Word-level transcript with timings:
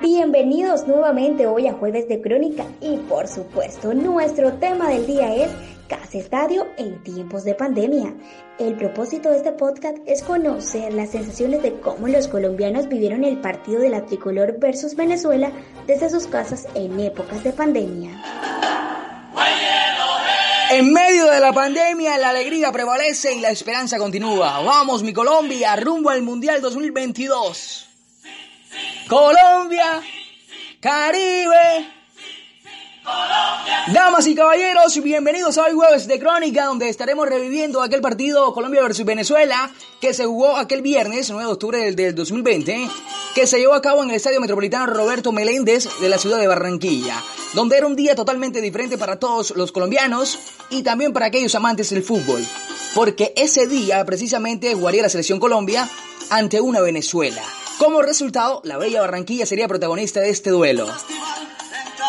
Bienvenidos 0.00 0.86
nuevamente 0.86 1.46
hoy 1.46 1.66
a 1.66 1.74
Jueves 1.74 2.08
de 2.08 2.22
Crónica 2.22 2.64
y 2.80 2.96
por 2.96 3.28
supuesto 3.28 3.92
nuestro 3.92 4.54
tema 4.54 4.88
del 4.88 5.06
día 5.06 5.34
es 5.34 5.50
Casa 5.88 6.16
Estadio 6.16 6.66
en 6.78 7.02
tiempos 7.02 7.44
de 7.44 7.54
pandemia. 7.54 8.14
El 8.58 8.76
propósito 8.76 9.28
de 9.28 9.36
este 9.36 9.52
podcast 9.52 9.98
es 10.06 10.22
conocer 10.22 10.94
las 10.94 11.10
sensaciones 11.10 11.62
de 11.62 11.74
cómo 11.80 12.08
los 12.08 12.28
colombianos 12.28 12.88
vivieron 12.88 13.24
el 13.24 13.42
partido 13.42 13.78
de 13.80 13.90
la 13.90 14.06
tricolor 14.06 14.58
versus 14.58 14.96
Venezuela 14.96 15.52
desde 15.86 16.08
sus 16.08 16.26
casas 16.26 16.66
en 16.74 16.98
épocas 16.98 17.44
de 17.44 17.52
pandemia. 17.52 18.24
En 20.70 20.94
medio 20.94 21.26
de 21.26 21.40
la 21.40 21.52
pandemia, 21.52 22.16
la 22.16 22.30
alegría 22.30 22.72
prevalece 22.72 23.34
y 23.34 23.40
la 23.40 23.50
esperanza 23.50 23.98
continúa. 23.98 24.62
Vamos, 24.62 25.02
mi 25.02 25.12
Colombia, 25.12 25.76
rumbo 25.76 26.08
al 26.08 26.22
Mundial 26.22 26.62
2022. 26.62 27.89
Colombia, 29.10 30.00
Caribe. 30.78 31.84
Damas 33.92 34.24
y 34.28 34.36
caballeros, 34.36 35.02
bienvenidos 35.02 35.58
a 35.58 35.64
hoy 35.64 35.72
jueves 35.72 36.06
de 36.06 36.20
Crónica, 36.20 36.66
donde 36.66 36.88
estaremos 36.88 37.28
reviviendo 37.28 37.82
aquel 37.82 38.00
partido 38.02 38.54
Colombia 38.54 38.82
versus 38.82 39.04
Venezuela 39.04 39.68
que 40.00 40.14
se 40.14 40.26
jugó 40.26 40.56
aquel 40.56 40.80
viernes, 40.80 41.28
9 41.28 41.44
de 41.44 41.52
octubre 41.52 41.92
del, 41.92 42.14
2020, 42.14 42.88
que 43.34 43.48
se 43.48 43.58
llevó 43.58 43.74
a 43.74 43.82
cabo 43.82 44.04
en 44.04 44.10
el 44.10 44.14
Estadio 44.14 44.40
Metropolitano 44.40 44.86
Roberto 44.86 45.32
Meléndez 45.32 45.88
de 46.00 46.08
la 46.08 46.18
ciudad 46.18 46.38
de 46.38 46.46
Barranquilla, 46.46 47.20
donde 47.54 47.78
era 47.78 47.88
un 47.88 47.96
día 47.96 48.14
totalmente 48.14 48.60
diferente 48.60 48.96
para 48.96 49.18
todos 49.18 49.56
los 49.56 49.72
colombianos 49.72 50.38
y 50.70 50.84
también 50.84 51.12
para 51.12 51.26
aquellos 51.26 51.56
amantes 51.56 51.90
del 51.90 52.04
fútbol, 52.04 52.46
porque 52.94 53.32
ese 53.34 53.66
día 53.66 54.04
precisamente 54.04 54.72
jugaría 54.72 55.02
la 55.02 55.08
selección 55.08 55.40
Colombia 55.40 55.90
ante 56.30 56.60
una 56.60 56.80
Venezuela. 56.80 57.42
Como 57.80 58.02
resultado, 58.02 58.60
la 58.64 58.76
bella 58.76 59.00
Barranquilla 59.00 59.46
sería 59.46 59.66
protagonista 59.66 60.20
de 60.20 60.28
este 60.28 60.50
duelo. 60.50 60.86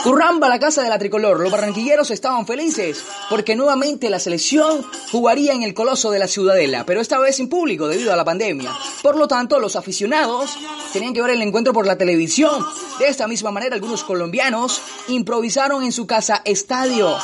Curramba, 0.03 0.49
la 0.49 0.59
casa 0.59 0.83
de 0.83 0.89
la 0.89 0.99
tricolor. 0.99 1.39
Los 1.39 1.49
barranquilleros 1.49 2.11
estaban 2.11 2.45
felices 2.45 3.01
porque 3.29 3.55
nuevamente 3.55 4.09
la 4.09 4.19
selección 4.19 4.85
jugaría 5.13 5.53
en 5.53 5.63
el 5.63 5.73
coloso 5.73 6.11
de 6.11 6.19
la 6.19 6.27
Ciudadela, 6.27 6.85
pero 6.85 6.99
esta 6.99 7.19
vez 7.19 7.37
sin 7.37 7.47
público 7.47 7.87
debido 7.87 8.11
a 8.11 8.17
la 8.17 8.25
pandemia. 8.25 8.69
Por 9.01 9.15
lo 9.15 9.29
tanto, 9.29 9.61
los 9.61 9.77
aficionados 9.77 10.57
tenían 10.91 11.13
que 11.13 11.21
ver 11.21 11.31
el 11.31 11.41
encuentro 11.41 11.71
por 11.71 11.87
la 11.87 11.97
televisión. 11.97 12.65
De 12.99 13.07
esta 13.07 13.29
misma 13.29 13.51
manera, 13.51 13.73
algunos 13.73 14.03
colombianos 14.03 14.81
improvisaron 15.07 15.83
en 15.83 15.93
su 15.93 16.05
casa 16.05 16.41
estadio. 16.43 17.15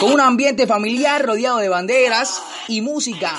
Con 0.00 0.14
un 0.14 0.20
ambiente 0.22 0.66
familiar 0.66 1.26
rodeado 1.26 1.58
de 1.58 1.68
banderas 1.68 2.40
y 2.68 2.80
música. 2.80 3.34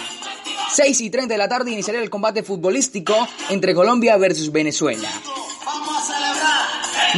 6 0.71 1.01
y 1.01 1.09
30 1.09 1.33
de 1.33 1.37
la 1.37 1.47
tarde 1.47 1.71
iniciaría 1.71 2.01
el 2.01 2.09
combate 2.09 2.43
futbolístico 2.43 3.15
entre 3.49 3.73
Colombia 3.73 4.17
versus 4.17 4.51
Venezuela. 4.51 5.09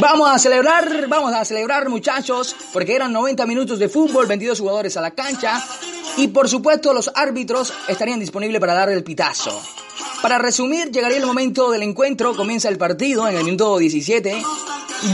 Vamos 0.00 0.30
a 0.30 0.38
celebrar, 0.38 1.08
vamos 1.08 1.34
a 1.34 1.44
celebrar 1.44 1.88
muchachos, 1.88 2.56
porque 2.72 2.94
eran 2.94 3.12
90 3.12 3.44
minutos 3.46 3.78
de 3.78 3.88
fútbol, 3.88 4.26
22 4.26 4.58
jugadores 4.58 4.96
a 4.96 5.00
la 5.00 5.10
cancha 5.10 5.62
y 6.16 6.28
por 6.28 6.48
supuesto 6.48 6.92
los 6.92 7.10
árbitros 7.14 7.72
estarían 7.88 8.20
disponibles 8.20 8.60
para 8.60 8.74
dar 8.74 8.88
el 8.88 9.02
pitazo. 9.04 9.60
Para 10.22 10.38
resumir, 10.38 10.90
llegaría 10.90 11.18
el 11.18 11.26
momento 11.26 11.70
del 11.70 11.82
encuentro, 11.82 12.36
comienza 12.36 12.68
el 12.68 12.78
partido 12.78 13.26
en 13.28 13.36
el 13.36 13.44
minuto 13.44 13.78
17. 13.78 14.42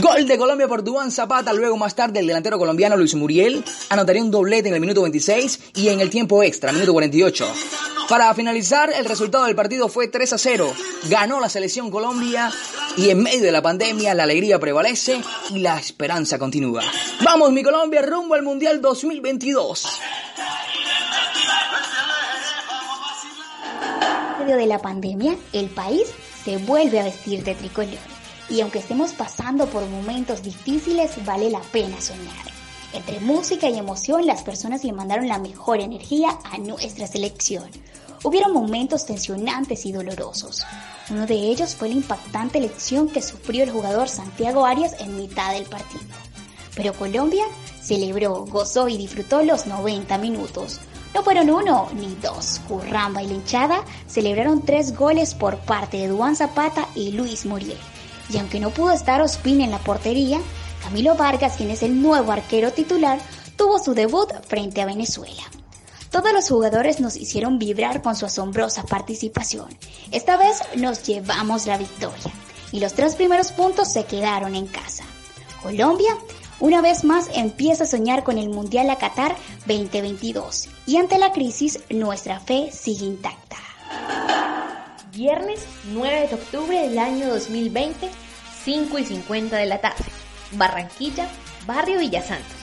Gol 0.01 0.27
de 0.27 0.37
Colombia 0.37 0.67
por 0.67 0.83
Duan 0.83 1.11
Zapata, 1.11 1.53
luego 1.53 1.77
más 1.77 1.95
tarde 1.95 2.19
el 2.19 2.27
delantero 2.27 2.59
colombiano 2.59 2.97
Luis 2.97 3.15
Muriel 3.15 3.63
anotaría 3.89 4.21
un 4.21 4.31
doblete 4.31 4.67
en 4.67 4.75
el 4.75 4.81
minuto 4.81 5.01
26 5.01 5.59
y 5.75 5.87
en 5.87 6.01
el 6.01 6.09
tiempo 6.09 6.43
extra, 6.43 6.73
minuto 6.73 6.91
48. 6.91 7.47
Para 8.09 8.33
finalizar, 8.33 8.89
el 8.89 9.03
resultado 9.03 9.45
del 9.45 9.55
partido 9.55 9.89
fue 9.89 10.07
3 10.07 10.31
a 10.31 10.37
0. 10.37 10.73
Ganó 11.09 11.41
la 11.41 11.49
selección 11.49 11.91
Colombia 11.91 12.49
y 12.95 13.09
en 13.09 13.21
medio 13.21 13.43
de 13.43 13.51
la 13.51 13.61
pandemia 13.61 14.13
la 14.13 14.23
alegría 14.23 14.59
prevalece 14.59 15.21
y 15.49 15.59
la 15.59 15.77
esperanza 15.77 16.39
continúa. 16.39 16.83
Vamos 17.23 17.51
mi 17.51 17.63
Colombia 17.63 18.01
rumbo 18.01 18.35
al 18.35 18.43
Mundial 18.43 18.81
2022. 18.81 19.99
En 24.39 24.45
medio 24.45 24.57
de 24.57 24.67
la 24.67 24.79
pandemia, 24.79 25.35
el 25.51 25.69
país 25.69 26.07
se 26.45 26.57
vuelve 26.57 27.01
a 27.01 27.03
vestir 27.03 27.43
de 27.43 27.55
tricolor. 27.55 27.99
Y 28.49 28.61
aunque 28.61 28.79
estemos 28.79 29.11
pasando 29.11 29.65
por 29.65 29.85
momentos 29.85 30.41
difíciles, 30.41 31.25
vale 31.25 31.49
la 31.49 31.59
pena 31.59 31.99
soñar. 31.99 32.56
Entre 32.93 33.19
música 33.19 33.69
y 33.69 33.77
emoción, 33.77 34.25
las 34.25 34.43
personas 34.43 34.83
le 34.83 34.93
mandaron 34.93 35.27
la 35.27 35.39
mejor 35.39 35.79
energía 35.79 36.39
a 36.51 36.57
nuestra 36.57 37.07
selección. 37.07 37.65
Hubieron 38.23 38.53
momentos 38.53 39.05
tensionantes 39.05 39.85
y 39.85 39.91
dolorosos. 39.91 40.65
Uno 41.09 41.25
de 41.25 41.35
ellos 41.35 41.75
fue 41.75 41.89
la 41.89 41.95
impactante 41.95 42.59
lección 42.59 43.09
que 43.09 43.21
sufrió 43.21 43.63
el 43.63 43.71
jugador 43.71 44.09
Santiago 44.09 44.65
Arias 44.65 44.95
en 44.99 45.15
mitad 45.15 45.53
del 45.53 45.65
partido. 45.65 46.03
Pero 46.75 46.93
Colombia 46.93 47.43
celebró, 47.81 48.45
gozó 48.45 48.87
y 48.87 48.97
disfrutó 48.97 49.43
los 49.43 49.67
90 49.67 50.17
minutos. 50.17 50.79
No 51.13 51.23
fueron 51.23 51.49
uno 51.49 51.89
ni 51.93 52.15
dos. 52.15 52.61
Curramba 52.67 53.23
y 53.23 53.27
Linchada 53.27 53.83
celebraron 54.07 54.61
tres 54.61 54.95
goles 54.95 55.33
por 55.33 55.57
parte 55.57 55.97
de 55.97 56.07
Duan 56.07 56.35
Zapata 56.35 56.87
y 56.95 57.11
Luis 57.11 57.45
Muriel. 57.45 57.77
Y 58.29 58.37
aunque 58.37 58.59
no 58.59 58.69
pudo 58.69 58.91
estar 58.91 59.21
Ospina 59.21 59.63
en 59.63 59.71
la 59.71 59.79
portería, 59.79 60.39
Camilo 60.83 61.15
Vargas, 61.15 61.55
quien 61.57 61.69
es 61.71 61.83
el 61.83 62.01
nuevo 62.01 62.31
arquero 62.31 62.71
titular, 62.71 63.19
tuvo 63.55 63.79
su 63.79 63.93
debut 63.93 64.31
frente 64.47 64.81
a 64.81 64.85
Venezuela. 64.85 65.43
Todos 66.11 66.31
los 66.31 66.47
jugadores 66.47 66.99
nos 66.99 67.15
hicieron 67.17 67.59
vibrar 67.59 68.01
con 68.01 68.15
su 68.15 68.25
asombrosa 68.25 68.83
participación. 68.83 69.67
Esta 70.11 70.37
vez 70.37 70.61
nos 70.75 71.03
llevamos 71.03 71.65
la 71.65 71.77
victoria 71.77 72.31
y 72.71 72.79
los 72.79 72.93
tres 72.93 73.15
primeros 73.15 73.51
puntos 73.51 73.91
se 73.91 74.05
quedaron 74.05 74.55
en 74.55 74.67
casa. 74.67 75.03
Colombia 75.61 76.15
una 76.59 76.81
vez 76.81 77.03
más 77.03 77.29
empieza 77.35 77.83
a 77.83 77.87
soñar 77.87 78.23
con 78.23 78.39
el 78.39 78.49
Mundial 78.49 78.89
a 78.89 78.95
Qatar 78.95 79.35
2022 79.67 80.69
y 80.87 80.97
ante 80.97 81.19
la 81.19 81.31
crisis 81.31 81.79
nuestra 81.89 82.39
fe 82.39 82.71
sigue 82.71 83.05
intacta. 83.05 83.57
Viernes 85.11 85.59
9 85.93 86.27
de 86.29 86.35
octubre 86.35 86.81
del 86.81 86.97
año 86.97 87.27
2020, 87.27 88.09
5 88.63 88.99
y 88.99 89.05
50 89.05 89.55
de 89.55 89.65
la 89.67 89.79
tarde, 89.81 90.03
Barranquilla, 90.53 91.27
Barrio 91.65 91.99
Villasantos. 91.99 92.57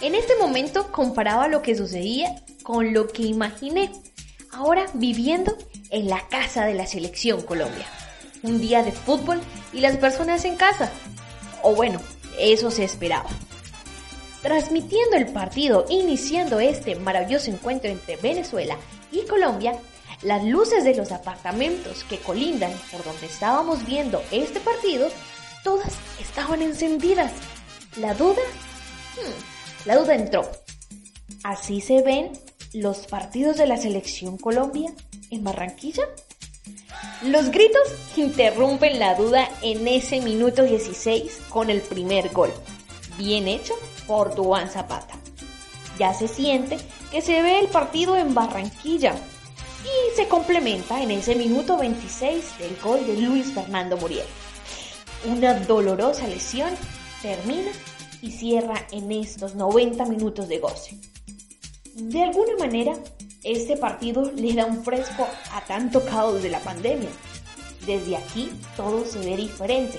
En 0.00 0.14
este 0.14 0.34
momento 0.36 0.90
comparaba 0.90 1.48
lo 1.48 1.62
que 1.62 1.76
sucedía 1.76 2.42
con 2.62 2.92
lo 2.92 3.08
que 3.08 3.22
imaginé, 3.22 3.92
ahora 4.50 4.86
viviendo 4.94 5.56
en 5.90 6.08
la 6.08 6.26
casa 6.28 6.66
de 6.66 6.74
la 6.74 6.86
selección 6.86 7.42
Colombia. 7.42 7.86
Un 8.42 8.60
día 8.60 8.82
de 8.82 8.92
fútbol 8.92 9.40
y 9.72 9.80
las 9.80 9.96
personas 9.96 10.44
en 10.44 10.56
casa. 10.56 10.90
O 11.62 11.74
bueno, 11.74 12.00
eso 12.38 12.70
se 12.70 12.84
esperaba. 12.84 13.28
Transmitiendo 14.42 15.16
el 15.16 15.28
partido, 15.28 15.86
iniciando 15.88 16.60
este 16.60 16.96
maravilloso 16.96 17.50
encuentro 17.50 17.90
entre 17.90 18.16
Venezuela 18.16 18.76
y 19.10 19.24
Colombia, 19.26 19.72
las 20.22 20.44
luces 20.44 20.84
de 20.84 20.94
los 20.94 21.12
apartamentos 21.12 22.04
que 22.04 22.18
colindan 22.18 22.72
por 22.90 23.04
donde 23.04 23.26
estábamos 23.26 23.86
viendo 23.86 24.22
este 24.30 24.60
partido, 24.60 25.08
todas 25.64 25.94
estaban 26.20 26.62
encendidas. 26.62 27.32
La 27.96 28.14
duda, 28.14 28.42
hmm, 29.16 29.86
la 29.88 29.96
duda 29.96 30.14
entró. 30.14 30.48
¿Así 31.42 31.80
se 31.80 32.02
ven 32.02 32.32
los 32.72 33.06
partidos 33.08 33.56
de 33.56 33.66
la 33.66 33.76
selección 33.76 34.36
Colombia 34.38 34.92
en 35.30 35.42
Barranquilla? 35.42 36.04
Los 37.22 37.50
gritos 37.50 37.88
interrumpen 38.16 38.98
la 38.98 39.14
duda 39.14 39.48
en 39.62 39.88
ese 39.88 40.20
minuto 40.20 40.62
16 40.62 41.40
con 41.48 41.70
el 41.70 41.80
primer 41.80 42.30
gol, 42.30 42.52
bien 43.16 43.48
hecho 43.48 43.74
por 44.06 44.34
Duan 44.34 44.70
Zapata. 44.70 45.14
Ya 45.98 46.12
se 46.12 46.28
siente 46.28 46.76
que 47.10 47.22
se 47.22 47.40
ve 47.40 47.60
el 47.60 47.68
partido 47.68 48.16
en 48.16 48.34
Barranquilla 48.34 49.14
y 49.84 50.16
se 50.16 50.28
complementa 50.28 51.02
en 51.02 51.12
ese 51.12 51.34
minuto 51.34 51.78
26 51.78 52.58
del 52.58 52.76
gol 52.82 53.06
de 53.06 53.16
Luis 53.16 53.52
Fernando 53.52 53.96
Muriel. 53.96 54.26
Una 55.26 55.54
dolorosa 55.54 56.26
lesión 56.26 56.70
termina 57.22 57.70
y 58.20 58.30
cierra 58.30 58.86
en 58.92 59.10
estos 59.10 59.54
90 59.54 60.04
minutos 60.04 60.48
de 60.48 60.58
goce. 60.58 60.98
De 61.94 62.22
alguna 62.22 62.56
manera, 62.58 62.92
este 63.42 63.78
partido 63.78 64.30
le 64.32 64.52
da 64.52 64.66
un 64.66 64.84
fresco 64.84 65.26
a 65.52 65.62
tanto 65.62 66.04
caos 66.04 66.42
de 66.42 66.50
la 66.50 66.60
pandemia. 66.60 67.08
Desde 67.86 68.16
aquí 68.16 68.50
todo 68.76 69.06
se 69.06 69.18
ve 69.20 69.36
diferente. 69.36 69.98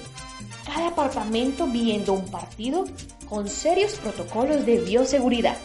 Cada 0.66 0.90
apartamento 0.90 1.66
viendo 1.66 2.14
un 2.14 2.26
partido 2.30 2.86
con 3.28 3.48
serios 3.48 3.96
protocolos 3.96 4.66
de 4.66 4.80
bioseguridad. 4.82 5.58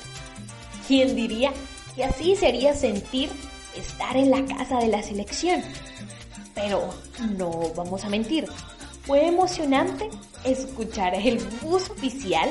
¿Quién 0.89 1.15
diría 1.15 1.53
que 1.95 2.05
así 2.05 2.35
sería 2.35 2.75
sentir 2.75 3.29
estar 3.77 4.17
en 4.17 4.31
la 4.31 4.45
casa 4.47 4.79
de 4.79 4.89
la 4.89 5.03
selección? 5.03 5.63
Pero 6.55 6.89
no 7.37 7.51
vamos 7.75 8.05
a 8.05 8.09
mentir, 8.09 8.47
fue 9.11 9.27
emocionante 9.27 10.09
escuchar 10.45 11.17
el 11.17 11.39
bus 11.63 11.91
oficial, 11.91 12.49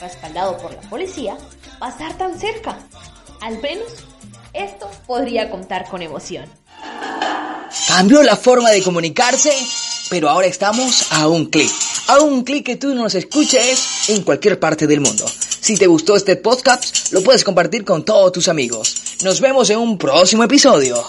respaldado 0.00 0.58
por 0.58 0.74
la 0.74 0.80
policía, 0.90 1.38
pasar 1.78 2.18
tan 2.18 2.36
cerca. 2.36 2.76
Al 3.40 3.62
menos 3.62 3.86
esto 4.52 4.90
podría 5.06 5.48
contar 5.48 5.88
con 5.88 6.02
emoción. 6.02 6.46
Cambió 7.86 8.24
la 8.24 8.34
forma 8.34 8.70
de 8.70 8.82
comunicarse, 8.82 9.52
pero 10.10 10.28
ahora 10.28 10.48
estamos 10.48 11.12
a 11.12 11.28
un 11.28 11.46
clic. 11.46 11.70
A 12.08 12.18
un 12.18 12.42
clic 12.42 12.66
que 12.66 12.74
tú 12.74 12.92
nos 12.92 13.14
escuches 13.14 14.08
en 14.08 14.24
cualquier 14.24 14.58
parte 14.58 14.88
del 14.88 14.98
mundo. 14.98 15.26
Si 15.60 15.76
te 15.76 15.86
gustó 15.86 16.16
este 16.16 16.34
podcast, 16.34 17.12
lo 17.12 17.22
puedes 17.22 17.44
compartir 17.44 17.84
con 17.84 18.04
todos 18.04 18.32
tus 18.32 18.48
amigos. 18.48 18.96
Nos 19.22 19.40
vemos 19.40 19.70
en 19.70 19.78
un 19.78 19.96
próximo 19.96 20.42
episodio. 20.42 21.06